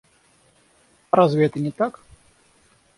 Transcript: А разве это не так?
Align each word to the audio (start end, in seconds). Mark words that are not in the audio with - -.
А 1.11 1.15
разве 1.17 1.45
это 1.45 1.59
не 1.59 1.69
так? 1.69 2.01